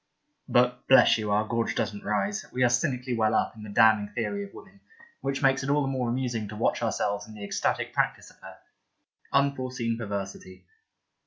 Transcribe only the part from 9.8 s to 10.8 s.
perversity.)